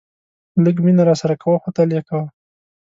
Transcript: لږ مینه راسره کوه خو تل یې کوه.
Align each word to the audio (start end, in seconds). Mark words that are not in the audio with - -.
لږ 0.63 0.75
مینه 0.85 1.03
راسره 1.09 1.35
کوه 1.43 1.57
خو 1.61 1.69
تل 1.75 1.89
یې 1.95 2.01
کوه. 2.07 2.25